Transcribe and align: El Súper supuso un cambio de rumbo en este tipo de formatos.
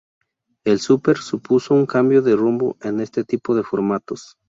El 0.65 0.79
Súper 0.79 1.19
supuso 1.19 1.75
un 1.75 1.85
cambio 1.85 2.23
de 2.23 2.35
rumbo 2.35 2.75
en 2.81 3.01
este 3.01 3.23
tipo 3.23 3.53
de 3.53 3.61
formatos. 3.61 4.35